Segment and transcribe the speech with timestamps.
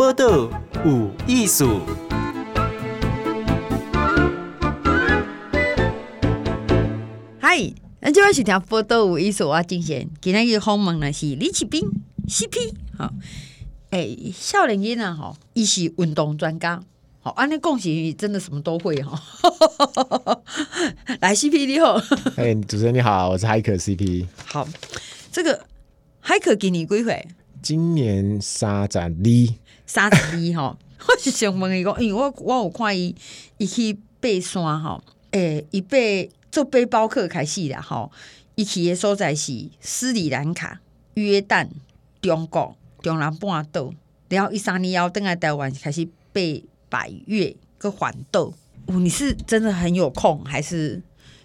[0.00, 0.48] 报道
[0.82, 1.82] 有艺术。
[7.38, 11.82] 嗨，咱今晚是听报道有艺术啊，今天今天个访问呢是李启斌
[12.26, 13.12] CP 哈，
[13.90, 16.82] 哎，少年囡仔吼，伊是运动专家。
[17.20, 19.22] 好，安尼恭喜真的什么都会哈。
[21.20, 22.00] 来，CP 你好，
[22.36, 24.26] 哎，主持人你好，我是海可 CP。
[24.46, 24.66] 好，
[25.30, 25.66] 这个
[26.20, 27.28] 海可给你几岁？
[27.62, 29.10] 今年三十二，
[29.92, 30.78] 三十二哈。
[31.08, 33.12] 我是想问伊讲，因为我我有看伊，
[33.58, 35.96] 伊去爬山哈，诶，伊爬
[36.52, 38.08] 做背包客开始啦哈。
[38.54, 40.80] 伊去的所在是斯里兰卡、
[41.14, 41.66] 约旦、
[42.20, 43.92] 中国、中南半岛，
[44.28, 46.40] 然后一三年后登来台湾开始爬。
[46.90, 48.52] 百越个环岛，
[48.86, 51.00] 哦，你是真的很有空，还是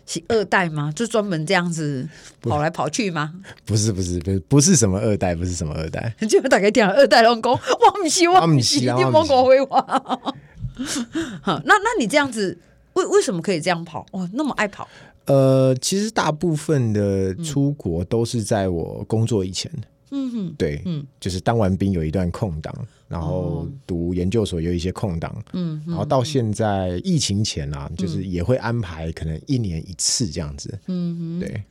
[0.05, 0.91] 是二代吗？
[0.95, 2.07] 就专门这样子
[2.41, 3.33] 跑来跑去吗？
[3.65, 6.13] 不是，不是，不是，不是什么二代，不是什么二代。
[6.29, 9.81] 就打开电脑二代老公，我不希望，我不希望，你莫讲废话。
[11.41, 12.57] 好，那那你这样子，
[12.93, 14.05] 为为什么可以这样跑？
[14.11, 14.87] 哇，那么爱跑。
[15.25, 19.71] 呃，其实大部分的出国都是在我工作以前。
[19.75, 22.73] 嗯哼，对，嗯，就是当完兵有一段空档，
[23.07, 31.63] 然后读研究所有一些空档，嗯，然后到现在疫情前啊，就是也会安排可能一年一次这样子，嗯哼，对，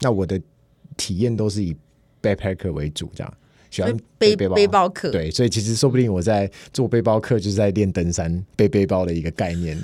[0.00, 0.40] 那我的
[0.96, 1.74] 体验都是以
[2.22, 3.34] backpacker 为主，这样
[3.70, 4.88] 喜欢背背包。
[4.88, 9.76] 客，对，所以其实说不定我在做背包客就是在练登山背背包的一个概念。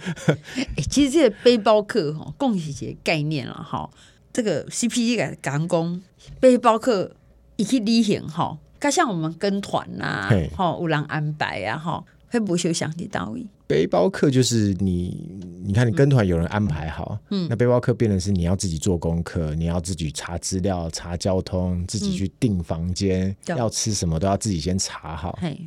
[0.90, 3.88] 其实这个背包客哈，共一些概念了哈。
[4.36, 6.02] 这个 CP 个讲讲
[6.38, 7.10] 背包客
[7.56, 13.46] 一去旅行哈，加像我们跟团呐、啊，哈，有人安排啊，哈，会不会休想的到位？
[13.66, 15.26] 背包客就是你，
[15.64, 25.38] 你看你跟团有人安排好，嗯，那背包客变成是你要自己做功课，你要自己查资料、查交通，自己去订房间，嗯、要吃什么都要自己先查好。
[25.40, 25.58] 嘿，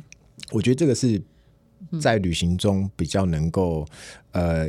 [0.52, 1.20] 我觉得这个是
[2.00, 3.84] 在旅行中比较能够
[4.30, 4.68] 呃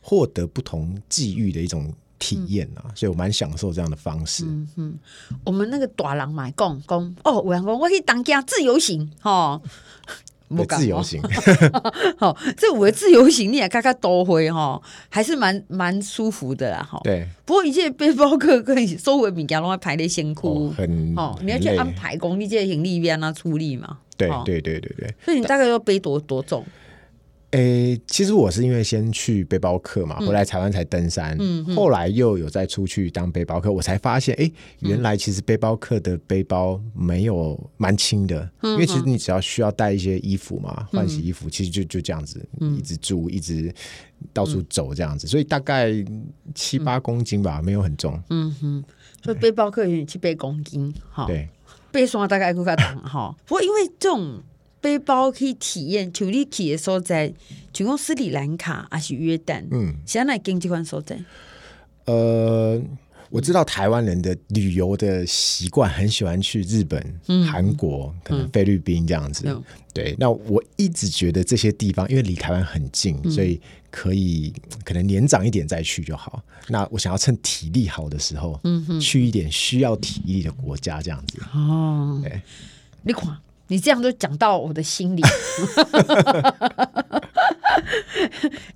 [0.00, 1.92] 获得不同际遇的一种。
[2.22, 4.44] 体验啊，所以我蛮享受这样的方式。
[4.46, 4.94] 嗯哼，
[5.44, 9.60] 我们那个大人买讲讲哦，我讲我可以当家自由行哈，
[10.68, 11.20] 自由行。
[12.16, 17.00] 好， 这五个自由行你也看看都会哈，还是蛮蛮舒服的啦哈。
[17.02, 23.98] 对，不过一切背包客跟你收回物件拢要排列辛苦，很哦，你要去安排工，你这行李边啊处理嘛。
[24.16, 26.64] 对对对对对，所以你大概要背多多重？
[27.52, 43.70] 诶、欸，其实我是因为先去背包客嘛，回来台湾才登山，嗯，后来又有再出去当背包客，我才发现，哎、欸，原来其实背包客的背包没有蛮轻的，嗯，因为其实你只要需要带一些衣服嘛，换洗衣服，其实就就这样子，一直住，一直
[44.32, 45.92] 到处走这样子，所以大概
[46.54, 48.84] 七八公斤吧，没有很重，嗯哼，
[49.22, 51.46] 所以背包客有七八公斤，哈，对，
[51.90, 54.42] 背双大概够卡重哈，不过因为这种。
[54.82, 57.32] 背包可以体验，像你去的所在，
[57.72, 61.16] 像讲斯里兰卡还是约旦，嗯，现在经济款所在。
[62.06, 62.82] 呃，
[63.30, 67.00] 我知道台湾人的旅游的习惯，很喜欢去日本、
[67.46, 69.62] 韩、嗯、国，可能菲律宾这样子、嗯。
[69.94, 74.52] 对，那我一直觉得这些地方，因为离台湾很近、嗯，所以可以
[74.84, 76.42] 可能年长一点再去就好。
[76.66, 81.40] 那我想要趁体力好的时候，嗯，去一点需要体力的国家这样子。
[81.54, 82.42] 哦，对，
[83.02, 83.38] 你看。
[83.72, 85.22] 你这样都讲到我的心里，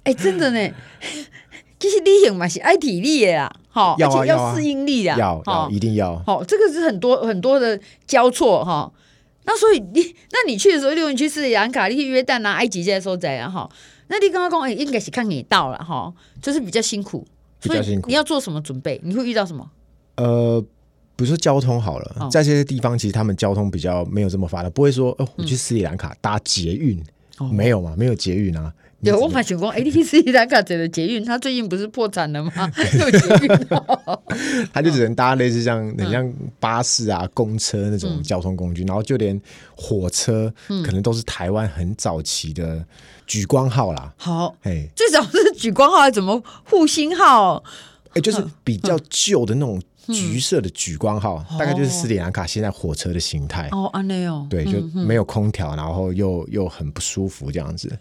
[0.05, 0.71] 哎、欸，真的呢。
[1.79, 6.17] 其实旅行嘛是爱体力的呀，好，而且要适应力啊，要要一定要。
[6.27, 8.91] 好，这个是很多很多的交错哈。
[9.45, 10.01] 那所以你，
[10.33, 13.69] 那你去的时候，例如你去斯里兰卡，你去约旦啊、埃及这些所在啊，哈，
[14.09, 17.27] 那你刚刚讲，哎，应该是看你到了哈，就是比较辛苦，
[17.61, 18.09] 比较辛苦。
[18.09, 18.99] 你要做什么准备？
[19.05, 19.71] 你会遇到什么？
[20.17, 20.65] 呃。
[21.17, 27.03] 比如说交通好了，在这些地方其实他们交通比较没有这么发达，不会说哦，我去斯里兰卡搭捷运，
[27.41, 28.73] 嗯，没有嘛，没有捷运啊。
[29.01, 32.53] 有我蛮想讲，哎，你去斯里兰卡走的捷运，他最近不是破产了吗？
[33.01, 33.49] 有捷运，
[34.73, 39.41] 他就只能搭类似像很像巴士啊、公车那种交通工具，然后就连
[39.75, 40.53] 火车，
[40.85, 42.85] 可能都是台湾很早期的
[43.27, 44.13] 莒光号啦。
[44.19, 47.63] 好，哎，最早是莒光号，还是怎么复兴号？
[48.15, 49.81] 哎，就是比较旧的那种。
[50.13, 53.69] 橘色的莒光号、嗯，大概就是斯里兰卡现在火车的形态。
[53.73, 57.99] 哦，安内哦，对，就没有空调、嗯，然后又又很不舒服这样子。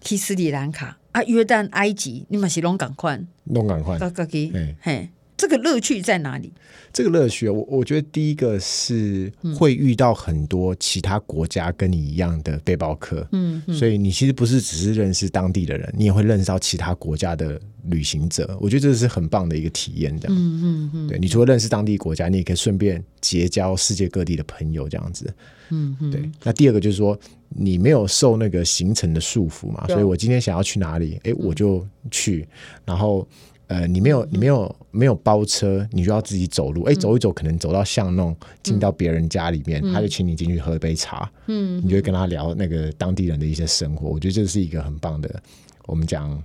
[0.00, 0.96] 去斯里兰卡。
[1.12, 5.10] 啊，约旦、埃及，你们是拢赶快，拢赶快，嘿，嘿，
[5.40, 6.52] 这个乐趣在哪里？
[6.92, 18.54] 这个乐趣，我我觉得第一个是会遇到很多其他国家跟你一样的背包客，嗯，所以你其实不是只是认识当地的人，你也会认识到其他国家的旅行者。
[18.60, 21.08] 我觉得这是很棒的一个体验，这样，嗯嗯嗯。
[21.08, 25.32] 对，你除了认识当地国家，你也可以顺便结交世界各地的朋友，这样子，
[25.70, 26.10] 嗯嗯。
[26.10, 32.46] 对，那第二个就是说，你没有受那个行程的束缚嘛，所以我今天想要去哪里，哎，我就去，
[32.84, 33.26] 然后。
[33.70, 36.82] 呃，你没有，你没有，没有包车，你就要自己走路。
[36.82, 41.30] 哎、欸，走一走，可能走到巷弄，进到别人家里面，嗯、他就请你进去喝一杯茶。
[41.46, 44.08] 嗯，你就会跟他聊那个当地人的一些生活。
[44.08, 45.40] 我觉得这是一个很棒的，
[45.86, 46.42] 我们讲，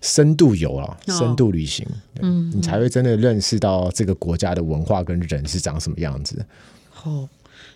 [0.00, 1.86] 深度游啊，嗯、深度旅行。
[2.22, 6.42] 嗯，你才会真的认识到这个国家的文化跟人是长什么样子。
[7.04, 7.28] 哦，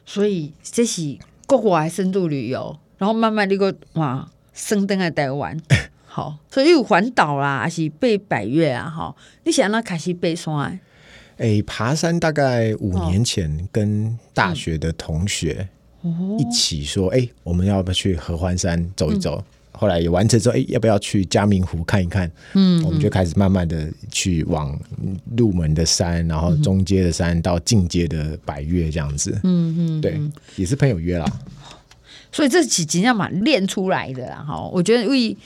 [0.06, 5.60] 所以这是国外深度旅游，然后慢慢那个哇，升登在台湾。
[6.12, 8.90] 好，所以有环岛啦，还是背百岳啊？
[8.90, 9.14] 哈，
[9.44, 10.56] 你想要开始背山？
[11.36, 15.68] 哎、欸，爬山大概五年前，跟大学的同学
[16.36, 19.36] 一起说，哎、欸，我们要不要去合欢山走一走？
[19.36, 22.28] 嗯、后来也完成之后，哎、欸，要不要去嘉明湖看一看？
[22.54, 24.76] 嗯，我们就开始慢慢的去往
[25.36, 29.30] 入门的山，然后中阶的山到进阶的百岳这样子。
[29.44, 30.20] 嗯嗯，对，
[30.56, 31.24] 也是朋友约啦。
[32.32, 34.44] 所以这几集要嘛练出来的啦。
[34.46, 35.36] 哈，我觉得因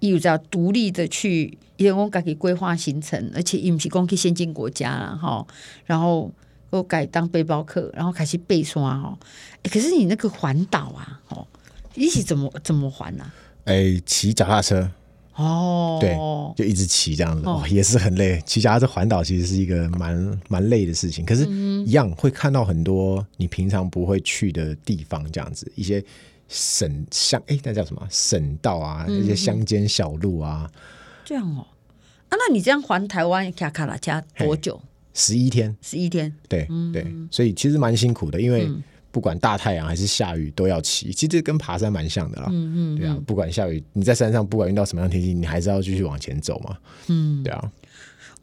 [0.00, 0.10] 为。
[0.10, 5.46] 有只要独立的去，因为我自己规划行程，而且也不是讲去先进国家了哈。
[5.84, 6.28] 然后
[6.70, 9.16] 我改当背包客，然后开始背山哈。
[9.64, 11.46] 可是你那个环岛啊，哦，
[11.94, 13.24] 你是怎么怎么环呢？
[13.66, 14.90] 哎，骑脚踏车
[15.36, 16.16] 哦，对，
[16.56, 18.42] 就一直骑这样子，哦，也是很累。
[18.44, 21.44] 骑脚踏车环岛其实是一个蛮蛮累的事情，可是
[21.86, 26.02] 一样会看到很多你平常不会去的地方，这样子一些。
[26.50, 29.06] 省乡哎，那叫什么省道啊？
[29.08, 30.68] 那些乡间小路啊，
[31.24, 31.64] 这样哦。
[32.28, 34.80] 啊，那你这样环台湾卡卡拉加多久？
[35.14, 36.32] 十一天，十一天。
[36.48, 38.68] 对对，所以其实蛮辛苦的，因为
[39.12, 41.12] 不管大太阳还是下雨都要骑。
[41.12, 42.48] 其实跟爬山蛮像的啦。
[42.50, 46.76] 嗯嗯，对啊，不管下雨，你在山上不管遇到什么样的天气，你还是要继续往前走嘛。
[47.06, 47.72] 嗯，对啊。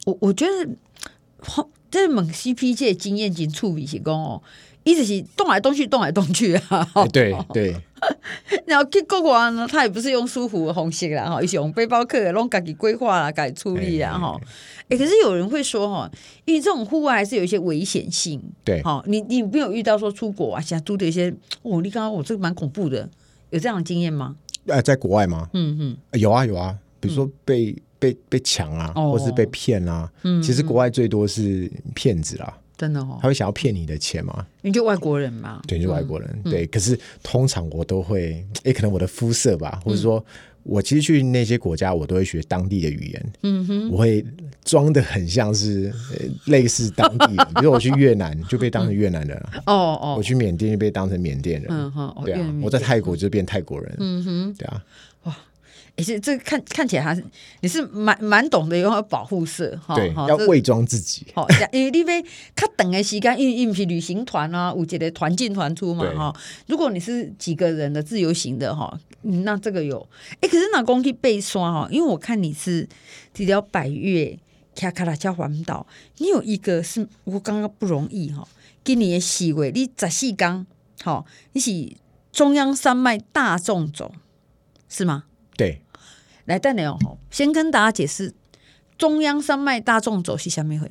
[0.06, 4.42] 我我觉得，这猛 CP 界经验经处理是讲哦。
[4.88, 6.88] 一直是动来动去，动来动去啊！
[7.12, 7.76] 对对，
[8.64, 14.40] 然后去国外呢，他也不是用舒服的方式啦，哈，一些用背包客，拢自己规划啦，自己处理啊，哈。
[14.88, 16.10] 哎，可是有人会说，哈，
[16.46, 21.30] 因为这种户外还是有一些危险性，对，哈，你你没有遇到说出国啊，现在都的一些，
[21.60, 23.06] 哦，你刚刚我这个蛮恐怖的，
[23.50, 24.36] 有这样的经验吗？
[24.66, 25.50] 呃，在国外吗？
[25.52, 32.56] 嗯嗯，有啊有啊，比如说被被被抢啊，或是被骗啊，嗯，其实国外最多是骗子啦。
[32.78, 34.46] 真的哦，他会想要骗你的钱吗？
[34.62, 36.40] 你就外国人嘛，对，你就外国人。
[36.44, 40.24] 嗯、对，可是通常我都会，诶，可能我的肤色吧，或者说，
[40.62, 43.32] 我其实去那些国家，我都会学当地的语言。
[43.42, 44.24] 嗯哼，我会
[44.64, 45.92] 装的很像是
[46.46, 49.50] 类似当地人， 比如我去越南就被当成越南人了。
[49.66, 51.68] 哦哦，我去缅甸就被当成缅甸人。
[51.70, 53.96] 嗯哼，对啊，我在泰国就变泰国人。
[53.98, 54.80] 嗯哼，对啊。
[55.98, 57.24] 也是这个看看起来还是
[57.60, 61.26] 你是蛮蛮懂得用保护色哈，对，要伪装自己。
[61.34, 62.22] 好，因为你被
[62.54, 66.32] 较长的时间，因为因为是旅行团啊，有这个团进团出嘛哈。
[66.68, 70.08] 如果你是几个人的自由行的哈，那这个有
[70.40, 71.88] 哎，可是那公去被刷哈？
[71.90, 72.88] 因为我看你是
[73.34, 74.38] 这条百越
[74.76, 75.84] 卡卡拉加环岛，
[76.18, 78.46] 你有一个是我刚刚不容易哈，
[78.84, 80.64] 今年的四月你十四天
[81.02, 81.96] 好，你是
[82.30, 84.12] 中央山脉大众走
[84.88, 85.24] 是吗？
[85.56, 85.82] 对。
[86.48, 88.34] 来，等下哦，先跟大家解释
[88.96, 90.90] 中央山脉大众走是什么会？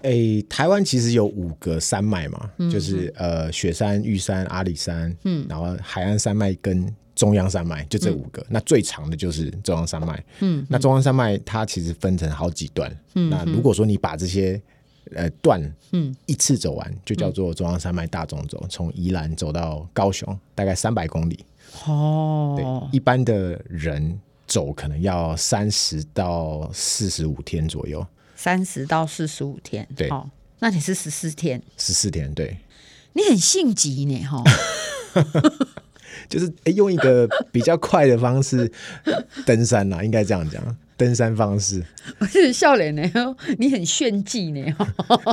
[0.00, 8.42] 诶，台湾其实有五个山脉嘛，嗯、就是呃雪山、玉山、阿里山，嗯，然后海岸山脉跟中央山脉，就这五个。
[8.42, 14.60] 嗯、那最长的就是中央山脉，嗯，那中央山脉它其实分成好几段，嗯，那如果说你把这些
[15.14, 21.44] 呃段，嗯，一次走完，就叫做中央山脉大纵走，从宜兰走到高雄，大概三百公里。
[21.86, 24.18] 哦，对，一般的人。
[24.54, 28.06] 走可能要三十到四十五天左右，
[28.36, 30.30] 三十到四十五天，对，哦，
[30.60, 32.56] 那你是十四天，十四天，对，
[33.14, 34.44] 你很性急呢，哈，
[36.30, 38.70] 就是用一个比较快的方式
[39.44, 40.62] 登山啦，应该这样讲，
[40.96, 41.84] 登山方式，
[42.20, 43.02] 我 是笑脸呢，
[43.58, 44.64] 你很炫技呢，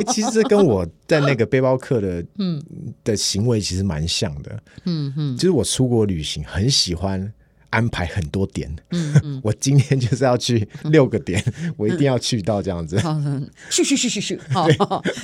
[0.07, 2.59] 其实跟我 在那个背包客的嗯。
[3.03, 7.31] 的行为其实蛮像的，嗯嗯，就是我出国旅行很喜欢。
[7.71, 11.43] 安排很多点，嗯嗯， 我今天就是要去六个点，
[11.75, 12.97] 我一定要去到这样子。
[13.69, 14.67] 去去去去去，好，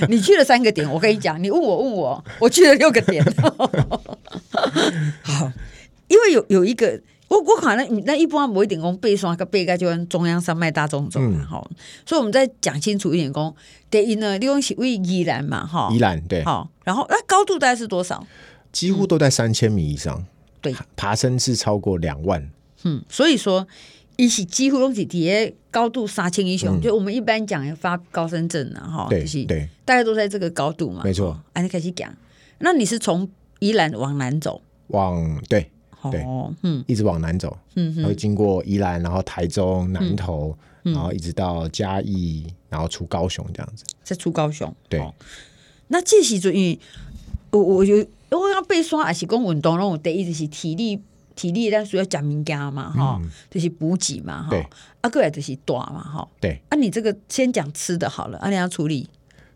[0.10, 3.24] 你去了三个点，我跟你讲，你问我问我，我去了六个点。
[5.22, 5.52] 好，
[6.08, 11.76] 因为有有一个我我可能那一般不一点讲背山个背盖就跟中央山脉大纵走嘛，哈、嗯，
[12.06, 13.54] 所以我们再讲清楚一点，讲
[13.92, 18.26] 第一呢，利用是为宜兰嘛，哈，宜兰对，好，然后那高度大概是多少？
[18.72, 20.26] 几乎都在三千米以上，
[20.72, 22.50] 对，爬升是超过两万，
[22.84, 23.68] 嗯，所以说
[24.16, 31.40] 一起几乎都是底下高度杀青英雄，就我们一般讲发高山症啊，哈，对，就是对，大家都在这个高度嘛，没错。
[31.54, 32.14] 啊，你开始讲，
[32.60, 35.70] 那你是从宜兰往南走，往对。
[36.12, 36.24] 对，
[36.62, 44.74] 嗯，一直往南走，嗯，会经过宜兰，然后台中、南投，然后一直到嘉义，然后出高雄这样子，再出高雄。
[44.88, 45.04] 对，
[45.90, 46.80] 那这时阵，因为
[47.50, 51.00] 我我就我要爬山也是讲运动，那我第一就是体力，
[51.36, 54.70] 体力但需要讲物件嘛，哈，就是补给嘛，哈，
[55.02, 59.08] 啊，过来就是大嘛，哈，对，啊，你这个先讲吃的好了，啊，你要处理。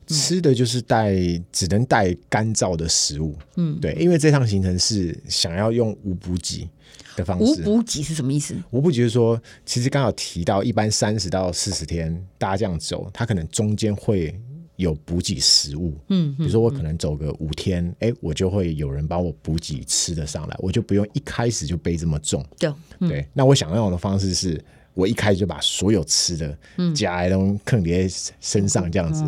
[0.08, 1.13] 吃的就是带，
[1.54, 3.34] 只能带干燥的食物。
[3.56, 6.68] 嗯，对，因为这趟行程是想要用无补给
[7.16, 7.62] 的方式。
[7.62, 8.54] 无补给是什么意思？
[8.72, 14.38] 无补给就是说，其实刚好提到，一般三十到四十天大家这样走，它可能中间会
[14.75, 15.98] 有补给食物。
[16.10, 22.46] 嗯，比如说我可能走个五天，哎、我就会有人帮我补给吃的上来，我就不用一开始就背这么重。
[22.58, 23.28] 对，嗯、对。
[23.34, 24.63] 那我想要的方式是。
[24.94, 26.50] 我一开始就把所有吃的
[26.94, 28.06] 夹在都坑在
[28.42, 29.24] 身上，这样子，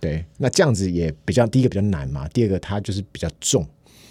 [0.00, 3.62] 对，那这样子也比较第一个比较难嘛，第二个它就是比较重，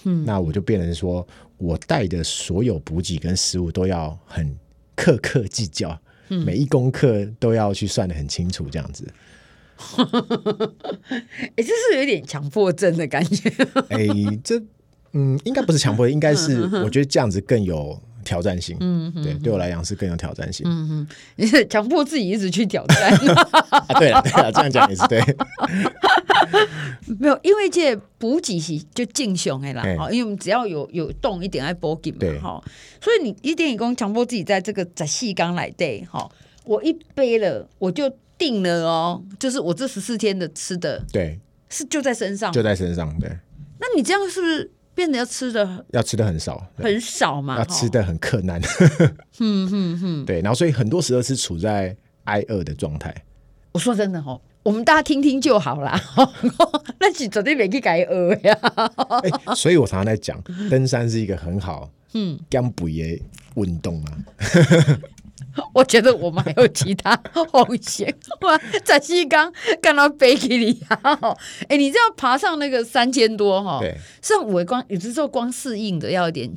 [0.04, 4.56] 嗯，那我就变成说我带的所有补给跟食物都要很
[4.96, 9.04] 克克计较，每一公克都要去算的很清楚，这样子。
[9.98, 13.50] 哎， 这是有点强迫症的感觉。
[13.90, 14.08] 哎，
[14.44, 14.62] 这
[15.14, 18.02] 嗯，应该不是强迫，应该是我觉得这样子更有。
[18.24, 20.64] 挑战性，嗯，对，对我来讲是更有挑战性。
[20.70, 21.08] 嗯哼，
[21.38, 23.12] 你是强迫自己一直去挑战。
[23.72, 25.20] 啊，对了，对了，这样讲也是对。
[27.20, 32.64] 没有，因为这补给是就进熊的啦，哈，因为我们只要有有动一点爱补给嘛，哈，
[33.02, 36.30] 所以你一点一公强迫自己在这个在细缸来对，哈，
[36.64, 38.08] 我一背了我就
[38.41, 43.29] 定了哦，就是我这十四天的吃的，对，是就在身上，就在身上，对。
[43.79, 44.71] 那你这样是不是？
[44.93, 48.60] 变得要吃的要吃的很少，很少嘛，要吃的很困难。
[49.39, 51.95] 嗯嗯嗯，对，然后所以很多时候是处在
[52.25, 53.15] 挨饿的状态。
[53.71, 55.98] 我说真的哦，我们大家听听就好啦。
[57.00, 58.53] 那是绝对没去改饿呀。
[59.24, 63.21] 哎，所以我常常在讲，登山是一个很好嗯减肥的
[63.55, 64.17] 运动啊。
[65.74, 68.60] 我觉得我们还有其他风险，哇！
[68.84, 70.98] 在西刚看到飞机里啊，
[71.67, 76.51] 哎， 你这样爬上那个三千多哈，对，像我光有的时候光适应的要一点，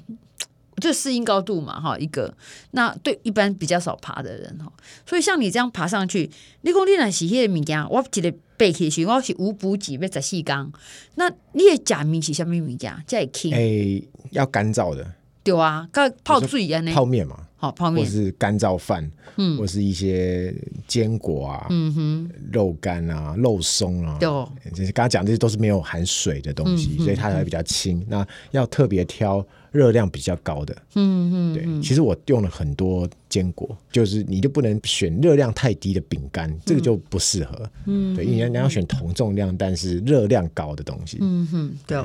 [0.80, 2.34] 就适应高度嘛哈，一个
[2.72, 4.72] 那对一般比较少爬的人哈，
[5.06, 6.30] 所以像你这样爬上去，
[6.62, 10.72] 你讲你那是些物件，我记得背起去，我是无补给要在西刚，
[11.16, 12.94] 那你的假面是什么物件？
[13.06, 13.52] 这会轻？
[13.54, 17.38] 哎，要干燥的，对啊，跟泡水一样泡面嘛。
[17.56, 20.54] 好泡面，或是干燥饭，嗯，或是一些
[20.86, 28.00] 坚果啊，嗯哼，肉干啊，肉松啊，就是刚刚讲这些都是没有含水的东西，嗯、所以它才会比较轻。
[28.00, 31.80] 嗯、那要特别挑热量比较高的，嗯嗯，对。
[31.80, 37.70] 其实我用了很多坚果，就是你就不能选热量太低的饼干，嗯、这个就不适合。
[37.86, 41.16] 嗯，对，因为你要选同重量但是热量高的东西。
[41.22, 41.98] 嗯哼，对。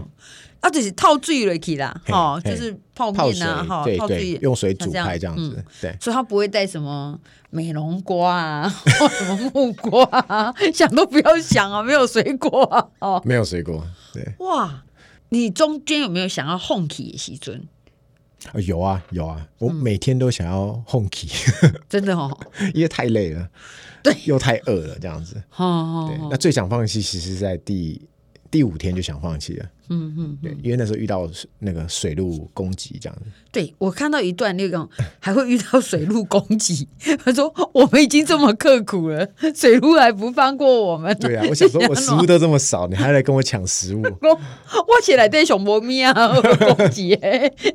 [0.62, 7.18] 啊，就是套水了去啦，哈，就是泡面啊，哈，泡水用水煮开这样子，对，所以它不会带什么
[7.50, 13.82] 美容瓜啊，什么木瓜啊， 想都不要想啊，没有水果啊，哦，没有水果，
[14.13, 14.84] 对，哇，
[15.30, 17.68] 你中间有没有想要烘起的时阵？
[18.66, 21.30] 有啊，有啊，我每天都想要烘起，
[21.89, 22.38] 真的哦，
[22.74, 23.48] 因为太累了，
[24.01, 28.01] 对，又太饿了，这样子，对，那最想放弃，其实是在第
[28.51, 29.65] 第五天就想放弃了。
[29.91, 31.27] 嗯嗯，对，因为那时候遇到
[31.58, 33.24] 那个水路攻击这样子。
[33.51, 34.88] 对，我看到一段那种
[35.20, 36.88] 还会遇到水路攻击，
[37.25, 41.18] 他说我们已经这么刻苦了，水路还不放过我们。
[41.18, 44.01] 对啊，我想说 我食物都这么少，你还来跟我抢食物？
[44.22, 46.13] 我我起来对熊猫咪啊
[46.75, 47.18] 攻击，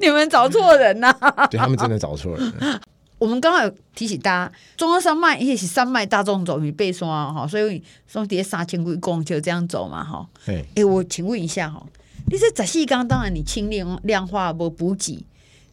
[0.01, 1.47] 你们找错人呐、啊！
[1.49, 2.53] 对他们真的找错人。
[3.25, 10.29] 我们刚刚有提醒大家，中央山脉也是山脉大众走，你背山哈，所以从底下三千几公就这样走嘛哈。
[10.75, 11.83] 哎我请问一下哈。
[12.27, 15.25] 你这仔细缸，当然你轻量量化不补给，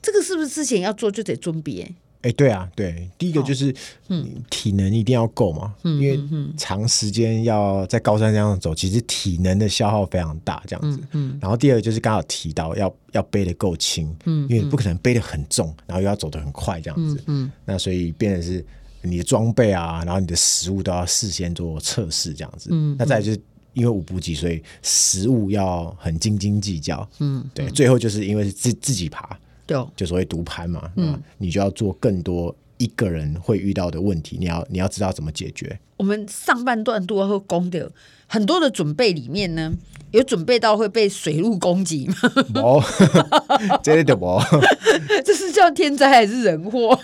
[0.01, 1.93] 这个是不是之前要做就得准备？
[2.21, 3.73] 哎、欸，对啊，对，第一个就是
[4.09, 6.19] 嗯，体能一定要够嘛，嗯、因为
[6.55, 10.97] 长时间要在高山这样走，其实体能的消耗非常大，这样子。
[11.11, 17.15] 嗯，嗯然后第二个就是刚好提到要要背的够轻，嗯，因为不可能背的很重，然后又要走得很快这样子。
[17.25, 18.65] 嗯，嗯那所以变成是
[19.01, 22.69] 你的装备啊，然后你的食物都要事先做测试这样子。
[22.71, 23.41] 嗯，那再就是。
[23.73, 27.09] 因为五补给，所以食物要很斤斤计较。
[27.19, 29.39] 嗯，对，最后就是因为是自自己爬，
[29.71, 35.79] 对，就所谓独攀嘛，嗯，你就要做更多一个人会遇到的问题，你要你要知道怎么解决。
[35.97, 37.91] 我们上半段都会攻的
[38.25, 39.71] 很多的准备里面呢，
[40.09, 42.15] 有准备到会被水路攻击吗？
[42.55, 42.83] 没，
[43.83, 44.41] 这的不，
[45.23, 46.97] 这是叫天灾还是人祸？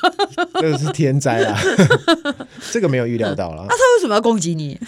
[0.56, 1.56] 这个是天灾啊，
[2.72, 3.58] 这个没有预料到了。
[3.58, 4.80] 那、啊、他为什么要攻击你？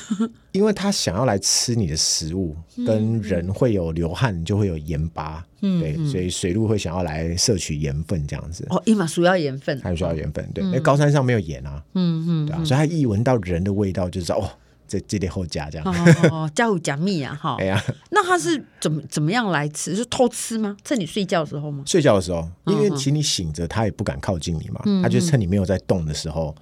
[0.51, 8.65] 因为他想要来吃你的食物，跟人会有流汗就会有盐巴，嗯，对，所以水鹿会想要来摄取盐分这样子。
[8.69, 14.49] 哦，因为需要盐分，它需要盐分，对，因为高山上没有盐啊，嗯嗯，对啊，所以它一闻到人的味道就知道哦，
[14.87, 15.85] 这这点后加这样，
[16.31, 19.95] 哦， 加五加蜜啊，哈，哎呀，那他是怎么怎么样来吃？
[19.95, 20.75] 是偷吃吗？
[20.83, 21.83] 趁你睡觉的时候吗？
[21.85, 26.55] 睡觉的时候，因为其实你醒着，他也不敢靠近你嘛，他就趁你没有在动的时候。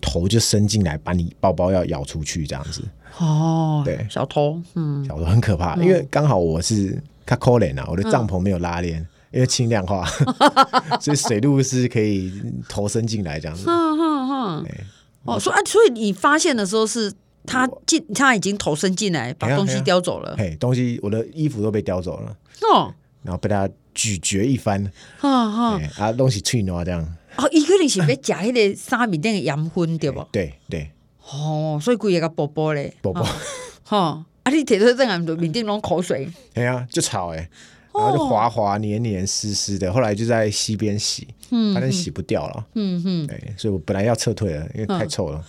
[0.00, 2.82] 头就伸进来，把你包包要咬出去，这样子。
[3.18, 10.06] 哦，对，小偷，嗯，小偷很可怕，嗯、因为刚好我是卡可怜啊，我的帐篷没有拉链，嗯、因为轻量化，
[11.00, 12.32] 所以水路是可以
[12.68, 13.64] 头伸进来这样子。
[13.66, 14.66] 嗯嗯嗯。
[15.24, 17.12] 哦，所以啊，所以你发现的时候是
[17.46, 20.34] 他进，他已经头伸进来，把东西叼走了。
[20.36, 22.36] 嘿，东西，我的衣服都被叼走了。
[22.62, 22.92] 哦。
[23.22, 24.82] 然后被他咀嚼一番。
[25.18, 25.80] 哈哈。
[25.96, 27.06] 啊，东西脆挪这样。
[27.36, 30.22] 哦，伊可能是要食迄个沙米店的盐分对不？
[30.32, 30.90] 对对。
[31.32, 33.24] 哦，所以规个薄薄嘞，薄薄。
[33.84, 36.28] 哈，啊，你铁车正啊，面顶拢口水。
[36.54, 37.48] 哎呀，就吵哎，
[37.94, 41.26] 然后就滑滑黏黏湿湿的，后来就在溪边洗，
[41.72, 42.66] 反正洗不掉了。
[42.74, 43.26] 嗯嗯。
[43.26, 45.42] 对，所以我本来要撤退了，因为太臭了。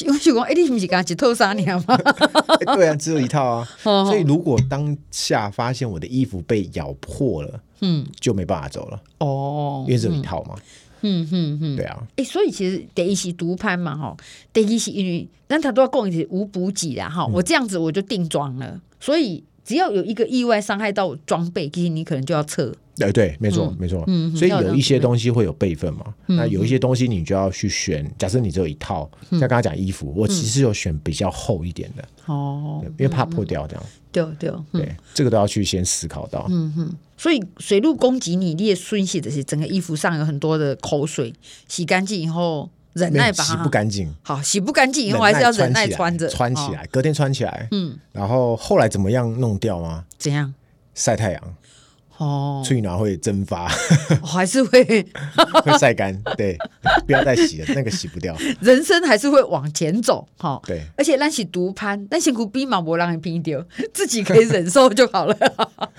[0.00, 1.96] 因为是讲，哎，你不是刚一套三年吗？
[2.74, 3.68] 对啊，只有一套啊。
[3.82, 9.00] 所以如果当下发现我的衣服被咬破了，嗯，就没办法走了。
[9.18, 10.56] 哦，因为只有一套嘛。
[11.02, 14.16] 嗯哼哼，对啊，哎、欸，所以其实第一是独攀嘛，哈，
[14.52, 22.72] 第一是因为那他都要供一起无补给啦，哈，我这样子我就定装了，嗯、所以只要有一个意外伤害到装备，其实你可能就要撤。
[22.96, 28.06] 对对，没错没错，嗯，所以有一些东西会有备份嘛，那有一些东西你就要去选。
[28.18, 33.82] 假设你只有一套，像刚刚讲衣服，我其实有选比较厚一点的哦，因为怕破掉这样。
[34.12, 36.46] 对对对，这个都要去先思考到。
[36.50, 41.34] 嗯哼，所以水路攻击你，你也顺洗的是整个衣服上有很多的口水，
[41.68, 44.12] 洗干净以后忍耐把它洗不干净。
[44.22, 47.68] 好，洗不干净以后还是要忍耐穿着，穿起来，隔天穿起来。
[47.70, 50.04] 嗯，然后后来怎么样弄掉吗？
[50.18, 50.52] 怎样？
[50.94, 51.54] 晒太阳。
[52.20, 53.66] 哦，吹暖会蒸发，
[54.22, 54.84] 还是会
[55.64, 56.54] 会晒干，对，
[57.06, 58.36] 不要再洗了，那个洗不掉。
[58.60, 60.82] 人生还是会往前走，哈，对。
[60.98, 65.34] 而且那是独攀，那辛苦比马博让你拼丢， 自己可以忍受就好了。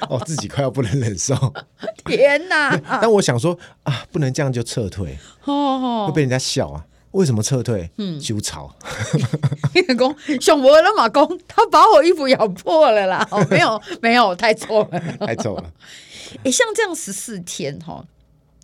[0.10, 1.36] 哦，自己快要不能忍受，
[2.06, 2.80] 天哪！
[3.02, 6.86] 但我想说啊，不能这样就撤退，哦，会被人家笑啊。
[7.14, 7.90] 为什么撤退？
[7.98, 8.74] 嗯，修草。
[9.74, 13.28] 员工熊博了马工，他把我衣服咬破了啦！
[13.32, 15.64] 哦，没有，没有，太臭了，太臭了。
[16.38, 18.06] 哎、欸，像这样十四天哈，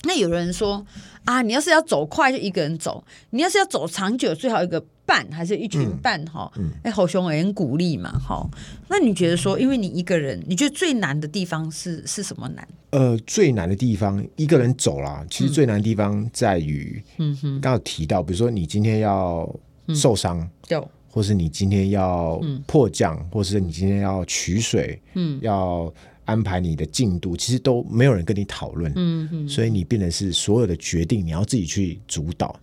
[0.04, 0.86] 那有人说
[1.26, 6.52] 啊，你要是要走快就一个人走，你要是要走长久，最好一个伴还是一群伴哈？
[6.84, 8.48] 哎、嗯，好熊也很鼓励嘛，哈。
[8.90, 12.68] 那你觉得说，因为你一个人，你觉得最难的地方是是什么难？
[12.92, 19.50] 呃，最难的地方一个人走啦，其实最难的地方在于，嗯哼，刚刚提到，比如说你今天要
[19.94, 25.94] 受伤，对、嗯，或是你今天要迫降，嗯、或是你今天要取水，嗯，要。
[26.28, 32.60] 安排你的进度，其实都没有人跟你讨论，嗯嗯，所以你变得是所有的决定你要自己去主导，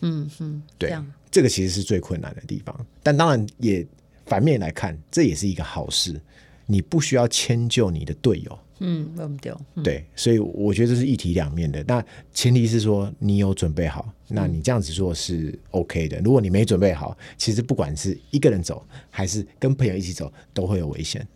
[0.00, 0.96] 嗯嗯，对，
[1.28, 2.86] 这个其实是最困难的地方。
[3.02, 3.84] 但当然也
[4.24, 6.18] 反面来看，这也是一个好事，
[6.64, 9.36] 你不需要迁就你的队友，嗯，
[9.82, 11.82] 对，所以我觉得这是一体两面的。
[11.88, 16.20] 那前提是说你有准备好，那你这样子做是 OK 的。
[16.20, 21.26] 如果你没准备好，其实不管是一个人走还是跟朋友一起走，都会有危险。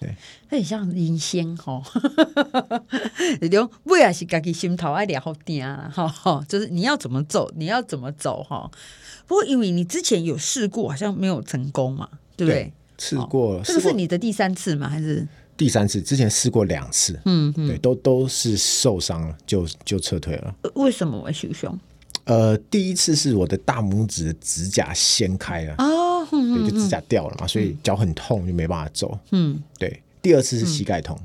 [0.00, 0.14] 对，
[0.48, 1.82] 很像人生哈，
[3.40, 8.70] 你讲为也是自己心头爱聊好定啊，哈，就是你要怎么走，你要怎么走哈。
[9.26, 12.72] 不过因为你之前有试过，好像没有成功嘛，对不对？
[12.98, 14.88] 试过了，这个是你的第三次吗？
[14.88, 16.00] 还是第三次？
[16.02, 20.54] 之前试过两次，嗯，对，都都是受伤了，就就撤退了。
[20.74, 21.78] 为什么我受伤？
[22.24, 29.18] 呃，第一次是我的大拇指的指甲掀开了哦，对，就指甲掉了嘛，所以脚很痛，就没办法走。
[29.30, 30.02] 嗯，对。
[30.20, 31.18] 第二次是膝盖痛，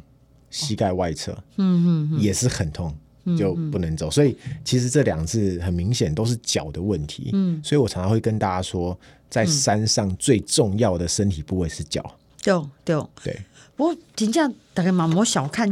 [0.50, 2.96] 膝盖外侧，嗯嗯，也是很痛，
[3.38, 4.10] 就不能走。
[4.10, 7.30] 所以其实这两次很明显都是脚的问题。
[7.34, 8.98] 嗯，所以我常常会跟大家说，
[9.30, 12.04] 在山上最重要的身体部位是脚。
[12.42, 12.54] 对
[12.86, 13.42] 对对。
[13.76, 15.68] 不过真正大家嘛莫小看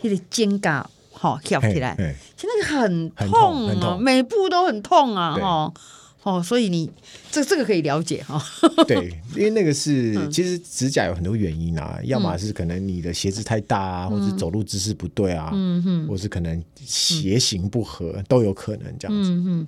[0.00, 0.84] 那个肩胛。
[1.14, 1.94] 好，跳起来，
[2.36, 5.72] 其实那个很痛啊，每步都很痛啊，哈，
[6.24, 6.88] 哦，所以你
[7.30, 8.40] 这这个可以了解哈。
[8.86, 19.30] 对，因为那个是其实指甲有很多原因啊，要么是可能你的鞋子太大啊，或者走路姿势不对啊，嗯哼，或是可能鞋型不合都有可能这样子。
[19.30, 19.66] 嗯哼，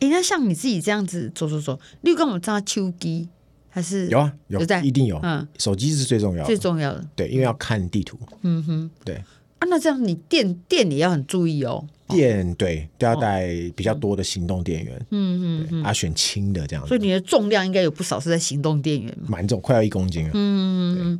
[0.00, 3.28] 哎，那像你自己这样子走走走，你有跟我扎秋机
[3.68, 4.32] 还是有啊？
[4.48, 5.20] 有在，一定有。
[5.22, 7.06] 嗯，手机是最重要的，最重要的。
[7.14, 8.18] 对，因为要看地图。
[8.42, 9.14] 嗯哼，对。
[9.60, 11.86] 啊，那这样你店店也要很注意哦。
[12.06, 20.30] 电对都要带比较多的行动电源，嗯嗯，啊选轻的这样子，所以你的重量应该有不少是在行动电源，蛮重，快要一公斤了。
[20.34, 21.18] 嗯，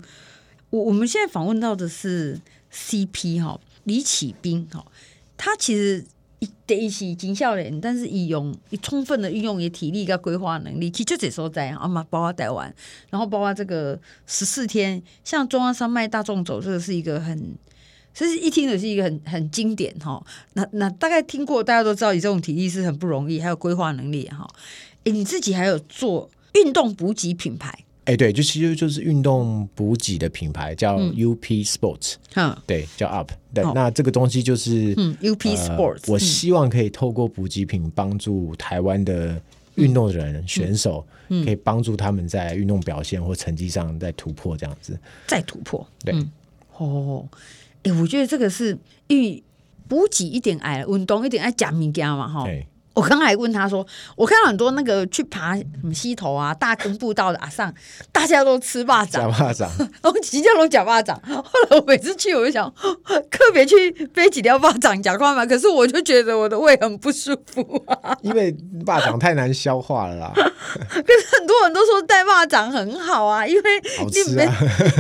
[0.68, 2.38] 我我们现在访问到的是
[2.72, 4.84] CP 哈李启斌哈，
[5.38, 6.04] 他其实
[6.40, 12.72] 一得一起警校人，但是以用以充分的运用也体力跟规划能力，其实就这时候在啊嘛，包括台湾，
[13.08, 17.56] 然后包括这个十四天，像中央山脉大众走，这个是一个很。
[18.14, 24.48] 其实一听的是一个很很经典哈，那那大概听过，大家都知道，你这种体力是很不容易，还有规划能力哈。
[25.02, 27.76] 哎，你自己还有做运动补给品牌？
[28.04, 33.28] 哎，对，就其实就是运动补给的品牌，叫 UP Sports，嗯，对，叫 UP。
[33.52, 39.40] 对，那这个东西就是嗯 UP Sports，我希望可以透过补给品帮助台湾的
[39.74, 44.96] 运动人选手，可以帮助他们在运动表现或成绩上再突破，这样子。
[45.26, 45.84] 再突破。
[46.04, 46.14] 对，
[46.76, 47.26] 哦。
[47.84, 49.42] 哎，我觉得这个是因为
[49.88, 52.44] 补给一点爱运动一点爱假物件嘛，哈。
[52.94, 53.84] 我刚才问他说，
[54.16, 57.74] 我看到很多那个去爬什么溪头啊、大坑步道的阿上，
[58.12, 61.20] 大家都吃霸掌，假霸掌， 然后直接拢假霸掌。
[61.26, 62.72] 后来我每次去，我就想
[63.30, 68.54] 特别去背几条霸掌假块嘛，可是我就觉得我的胃很不舒服啊， 因为
[68.86, 70.32] 霸掌太难消化了啦。
[70.34, 73.62] 可是很多人都说带霸掌很好啊，因为
[74.12, 74.48] 你们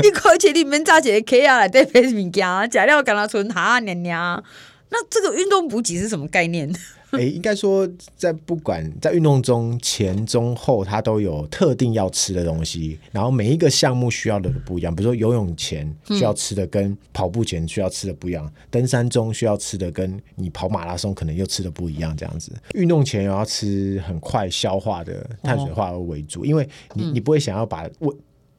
[0.02, 4.42] 一口气里面炸几个 K 啊来带背物件，假料跟他存哈娘娘。
[4.90, 6.72] 那这个运动补给是什么概念？
[7.20, 12.98] 哎，应该说，在不管在运动中前、中、后，它都有特定要吃的东西。
[13.12, 22.16] 然后每一个项目需要的不一样，比如说游泳前需要吃的跟跑步前需要吃的不一样，嗯、登山中需要吃的跟你跑马拉松可能又吃的不一样。
[22.16, 28.14] 这样子，运动前要吃很快消化的碳水化合物为主，哦、因为你你不会想要把胃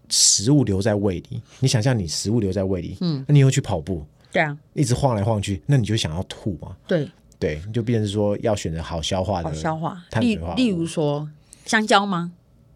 [0.09, 1.41] 食物留在胃里。
[1.59, 7.09] 你想象你食物留在胃里，嗯，那你又去跑步，对啊，一直晃来晃去，那你就想要吐嘛，对。
[7.39, 10.03] 对，就变成说要选择好消化的，好消化。
[10.19, 11.29] 例例如说
[11.65, 12.31] 香蕉吗？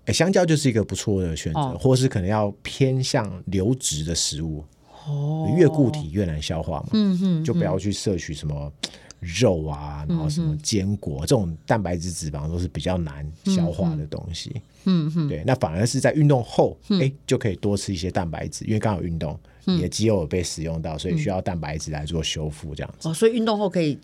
[0.05, 4.63] 哎，香蕉就是一个不错的选择，哦、或是可能要偏向流质的食物。
[5.05, 6.87] 哦，越固体越难消化嘛。
[6.93, 8.71] 嗯哼，就不要去摄取什么
[9.19, 14.61] 肉啊，然后什么坚果、这种蛋白质、脂肪都是比较难消化的东西。
[14.85, 23.07] 嗯哼，对，那反而是在运动后，哎、嗯，就可以多吃一些蛋白质，因为刚好运动，你的肌肉有被使用到，所以需要蛋白质来做修复，这样子。
[23.07, 23.99] 哦，所以运动后可以。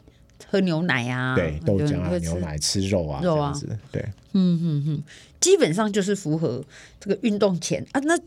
[0.47, 4.01] 喝牛奶啊，对，豆浆啊，牛奶吃肉啊，肉啊，这样子，对，
[4.33, 5.03] 嗯嗯嗯，
[5.39, 6.63] 基本上就是符合
[6.99, 7.99] 这个运动前啊。
[8.01, 8.17] 那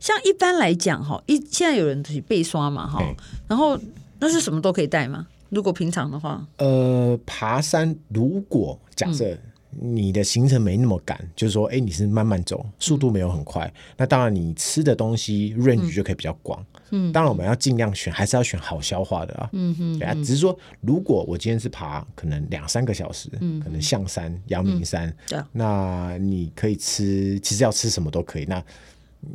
[0.00, 3.02] 像一般来讲哈，一现在有人去背刷嘛哈，
[3.48, 3.78] 然后
[4.20, 5.26] 那是什么都可以带吗？
[5.48, 9.36] 如果平常的话，呃，爬山如果假设。
[9.80, 16.64] 你的行程没那么赶，就是说，哎，你是慢慢走，速度没有很快，嗯、那当然你吃的东西 range 就可以比较广。
[16.90, 19.48] 嗯，当然我们要尽量选，还是要选好消化的啊。
[19.52, 28.44] 嗯哼，对啊，只是说，如果我今天是爬可能两三个小时，嗯、可能象山、阳明山，嗯、那你可以吃，其实要吃什么都可以。
[28.44, 28.62] 那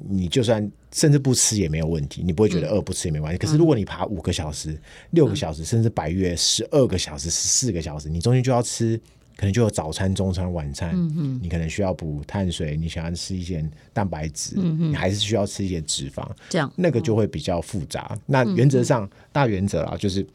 [0.08, 3.38] 你就算甚至不吃也没有问题，你不会觉得饿，不吃也没关系。
[3.38, 4.80] 嗯、可是如果你爬五个小时、
[5.12, 9.00] 六个小时，甚至百月十二个小时、十四个小时，你中间就要吃。
[9.44, 18.08] 可能就有早餐、中餐、晚餐，嗯、哼你可能需要补碳水，你想要吃一些蛋白质，你还是需要吃一些脂肪，这样那个就会比较复杂。
[18.14, 20.26] 嗯、那原则上、嗯、大原则啊，就是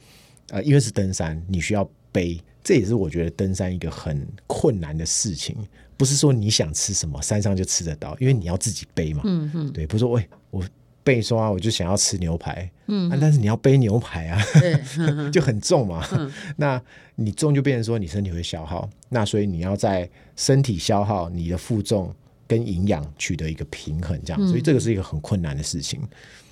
[0.51, 5.57] 呃，因为是登山，你需要背，这也是我觉得登山一个很困难的事情，
[5.97, 9.23] 不是说你想吃什么山上就吃得到，因为你要自己背嘛。
[9.25, 10.62] 嗯嗯对，不是说喂我。
[11.09, 14.38] 背说我就想要吃牛排，嗯、啊，但是你要背牛排啊，
[15.33, 16.07] 就很重嘛。
[16.12, 16.79] 嗯、那
[17.14, 22.14] 你重就变成说你身体会消耗，那所以你要在身体消耗、你的负重
[22.47, 25.99] 跟营养取得一个平衡，这样，嗯、所以这个是一个很困难的事情。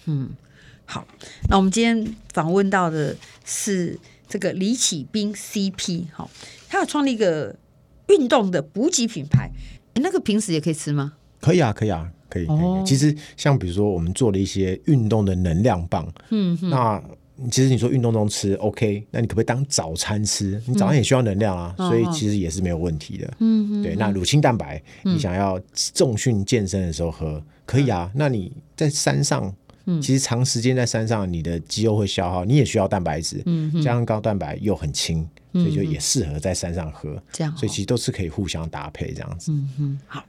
[0.07, 0.31] 嗯，
[0.87, 1.07] 好，
[1.51, 3.15] 那我们今天访问到的
[3.45, 6.31] 是这个李启斌 CP，好，
[6.67, 7.55] 他有创立一个
[8.09, 9.51] 运动的补给品牌，
[9.97, 11.13] 那个平时也可以吃吗？
[11.47, 12.11] 可以啊，可以啊。
[12.29, 17.01] 可以，可以，其实像比如说我们做了一些运动的能量棒，嗯哼，那
[17.53, 20.61] 其实你说运动中吃 OK，那你可不可以当早餐吃？
[20.67, 23.95] 你早上也需要能量啊，嗯、所以其实也是没有问题的，嗯哼，对。
[23.95, 25.59] 那乳清蛋白，你想要
[25.95, 28.11] 重训健身的时候喝，可以啊。
[28.13, 29.55] 嗯、那你在山上
[29.85, 39.53] 嗯，其实长时间在山上，你的肌肉会消耗，你也需要蛋白质，嗯，加上高蛋白又很轻，所以就也适合在山上喝，这样，所以其实都是可以互相搭配这样子。
[39.53, 40.25] 嗯哼，好，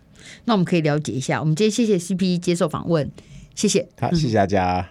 [0.46, 1.40] 那我们可以了解一下。
[1.40, 3.10] 我们今天谢谢 CP 接受访问，
[3.56, 4.88] 谢谢，好，谢谢大家。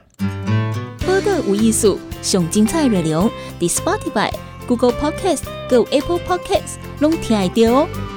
[1.05, 4.33] 播客无艺术，上精彩内容，The Spotify、
[4.67, 8.16] Google Podcast、Go Apple Podcasts，拢听得到哦。